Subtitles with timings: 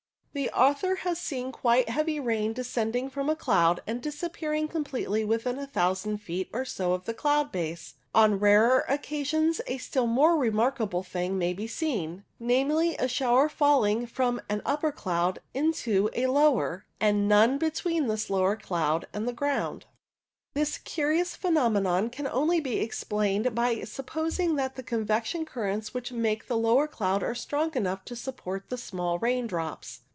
[0.33, 5.25] The author has often seen quite heavy rain descending from a cloud, and disappearing completely
[5.25, 7.95] within a thousand feet or so of the cloud base.
[8.15, 14.05] On rarer occasions a still more remarkable thing may be seen— namely, a shower falling
[14.07, 19.33] from an upper cloud into a lower, and none between this lower cloud and the
[19.33, 19.83] ground.
[20.55, 22.79] Si a; o 6 I << •A STRATUS 17 This curious phenomenon can only be
[22.79, 28.05] explained by supposing that the convection currents which make the lower cloud are strong enough
[28.05, 29.99] to support the small raindrops.